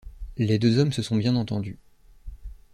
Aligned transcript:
Les 0.39 0.57
deux 0.57 0.79
hommes 0.79 0.91
se 0.93 1.03
sont 1.03 1.15
bien 1.15 1.35
entendus. 1.35 1.77